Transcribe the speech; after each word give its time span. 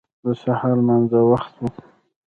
د 0.23 0.25
سهار 0.41 0.75
لمانځه 0.79 1.19
وخت 1.31 1.53
و. 1.61 1.63